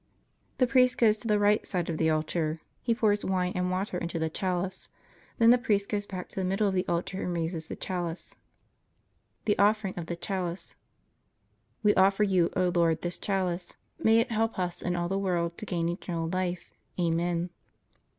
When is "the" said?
0.57-0.65, 1.27-1.37, 1.99-2.09, 4.17-4.31, 5.51-5.59, 6.37-6.43, 6.73-6.87, 7.67-7.75, 9.45-9.55, 10.07-10.15, 15.07-15.19